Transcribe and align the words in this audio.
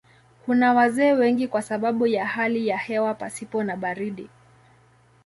Kuna 0.45 0.73
wazee 0.73 1.11
wengi 1.13 1.47
kwa 1.47 1.61
sababu 1.61 2.07
ya 2.07 2.25
hali 2.25 2.67
ya 2.67 2.77
hewa 2.77 3.13
pasipo 3.13 3.63
na 3.63 3.75
baridi. 3.77 4.29